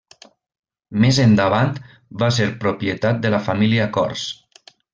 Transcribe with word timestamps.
Més 1.03 1.19
endavant 1.23 1.69
va 2.23 2.31
ser 2.39 2.49
propietat 2.65 3.21
de 3.27 3.33
la 3.37 3.43
família 3.51 3.87
Cors. 3.99 4.25